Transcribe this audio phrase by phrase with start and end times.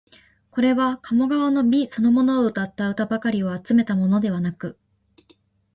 [0.49, 4.75] これは鴨川の美そのものをうたった歌ばかりを集めたものではなく、